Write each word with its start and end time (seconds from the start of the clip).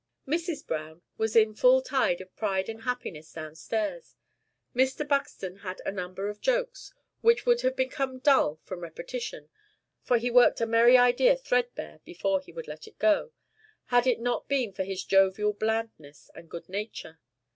Mrs. 0.27 0.65
Browne 0.65 1.03
was 1.19 1.35
in 1.35 1.53
full 1.53 1.79
tide 1.79 2.21
of 2.21 2.35
pride 2.35 2.69
and 2.69 2.81
happiness 2.81 3.31
down 3.31 3.53
stairs. 3.55 4.15
Mr. 4.75 5.07
Buxton 5.07 5.57
had 5.57 5.79
a 5.85 5.91
number 5.91 6.27
of 6.27 6.41
jokes; 6.41 6.91
which 7.21 7.45
would 7.45 7.61
have 7.61 7.75
become 7.75 8.17
dull 8.17 8.59
from 8.63 8.79
repetition 8.79 9.47
(for 10.01 10.17
he 10.17 10.31
worked 10.31 10.59
a 10.59 10.65
merry 10.65 10.97
idea 10.97 11.35
threadbare 11.37 11.99
before 12.03 12.41
he 12.41 12.51
would 12.51 12.67
let 12.67 12.87
it 12.87 12.97
go), 12.97 13.31
had 13.93 14.07
it 14.07 14.19
not 14.19 14.47
been 14.47 14.73
for 14.73 14.83
his 14.85 15.03
jovial 15.03 15.53
blandness 15.53 16.31
and 16.33 16.49
good 16.49 16.67
nature. 16.67 17.19